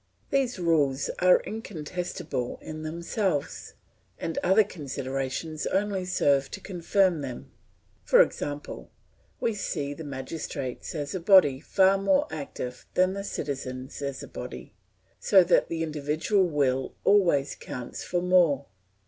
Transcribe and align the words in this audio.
These 0.31 0.57
rules 0.57 1.11
are 1.19 1.41
incontestable 1.41 2.57
in 2.59 2.81
themselves, 2.81 3.75
and 4.17 4.39
other 4.39 4.63
considerations 4.63 5.67
only 5.67 6.05
serve 6.05 6.49
to 6.49 6.59
confirm 6.59 7.21
them. 7.21 7.51
For 8.03 8.19
example, 8.23 8.89
we 9.39 9.53
see 9.53 9.93
the 9.93 10.03
magistrates 10.03 10.95
as 10.95 11.13
a 11.13 11.19
body 11.19 11.59
far 11.59 11.99
more 11.99 12.25
active 12.31 12.87
than 12.95 13.13
the 13.13 13.23
citizens 13.23 14.01
as 14.01 14.23
a 14.23 14.27
body, 14.27 14.73
so 15.19 15.43
that 15.43 15.67
the 15.69 15.83
individual 15.83 16.45
will 16.47 16.95
always 17.05 17.53
counts 17.53 18.03
for 18.03 18.23
more. 18.23 18.65